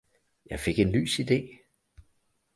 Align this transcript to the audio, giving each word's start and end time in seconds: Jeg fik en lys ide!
Jeg 0.49 0.59
fik 0.59 0.79
en 0.79 0.91
lys 0.91 1.19
ide! 1.19 1.47